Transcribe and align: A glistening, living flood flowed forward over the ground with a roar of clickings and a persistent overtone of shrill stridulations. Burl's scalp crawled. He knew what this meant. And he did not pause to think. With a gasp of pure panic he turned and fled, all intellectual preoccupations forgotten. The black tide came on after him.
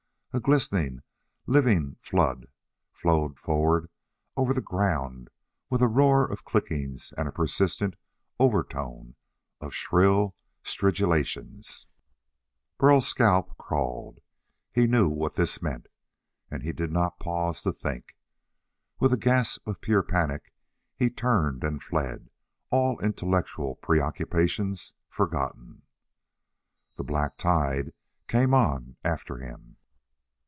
A 0.33 0.39
glistening, 0.39 1.01
living 1.45 1.97
flood 1.99 2.47
flowed 2.93 3.37
forward 3.37 3.89
over 4.37 4.53
the 4.53 4.61
ground 4.61 5.29
with 5.69 5.81
a 5.81 5.89
roar 5.89 6.25
of 6.25 6.45
clickings 6.45 7.11
and 7.17 7.27
a 7.27 7.33
persistent 7.33 7.97
overtone 8.39 9.17
of 9.59 9.73
shrill 9.73 10.37
stridulations. 10.63 11.85
Burl's 12.77 13.09
scalp 13.09 13.57
crawled. 13.57 14.19
He 14.71 14.87
knew 14.87 15.09
what 15.09 15.35
this 15.35 15.61
meant. 15.61 15.87
And 16.49 16.63
he 16.63 16.71
did 16.71 16.93
not 16.93 17.19
pause 17.19 17.61
to 17.63 17.73
think. 17.73 18.15
With 19.01 19.11
a 19.11 19.17
gasp 19.17 19.67
of 19.67 19.81
pure 19.81 20.01
panic 20.01 20.53
he 20.95 21.09
turned 21.09 21.61
and 21.61 21.83
fled, 21.83 22.29
all 22.69 22.97
intellectual 23.03 23.75
preoccupations 23.75 24.93
forgotten. 25.09 25.81
The 26.95 27.03
black 27.03 27.35
tide 27.35 27.91
came 28.29 28.53
on 28.53 28.95
after 29.03 29.39
him. 29.39 29.75